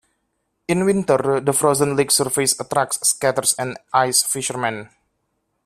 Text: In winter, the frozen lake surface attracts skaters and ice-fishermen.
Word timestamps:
In 0.67 0.83
winter, 0.85 1.39
the 1.41 1.53
frozen 1.53 1.95
lake 1.95 2.09
surface 2.09 2.59
attracts 2.59 3.07
skaters 3.07 3.53
and 3.59 3.77
ice-fishermen. 3.93 4.89